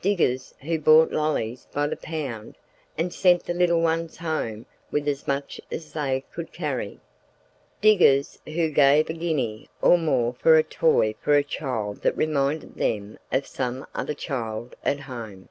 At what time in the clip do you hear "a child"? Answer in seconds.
11.34-12.00